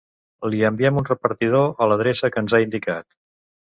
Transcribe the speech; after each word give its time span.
Li 0.53 0.63
enviem 0.69 0.97
un 1.03 1.07
repartidor 1.11 1.69
a 1.87 1.91
l'adreça 1.93 2.35
que 2.35 2.47
ens 2.47 2.57
ha 2.61 2.67
indicat. 2.69 3.11